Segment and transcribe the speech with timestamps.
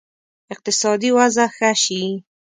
[0.53, 2.03] اقتصادي وضع ښه شي.